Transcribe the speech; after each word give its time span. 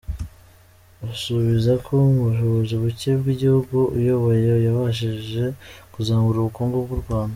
Basubiza 1.01 1.73
ko 1.85 1.91
mu 2.05 2.15
bushobozi 2.27 2.73
bucye 2.83 3.11
bw’igihugu 3.19 3.77
ayoboye 3.97 4.51
yabashije 4.67 5.43
kuzamura 5.93 6.37
ubukungu 6.39 6.77
bw’u 6.85 6.99
Rwanda. 7.03 7.29